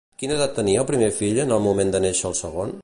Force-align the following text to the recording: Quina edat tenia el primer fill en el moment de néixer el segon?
Quina 0.21 0.33
edat 0.37 0.55
tenia 0.59 0.79
el 0.83 0.87
primer 0.93 1.11
fill 1.19 1.41
en 1.45 1.55
el 1.59 1.63
moment 1.67 1.93
de 1.97 2.05
néixer 2.07 2.29
el 2.33 2.39
segon? 2.45 2.79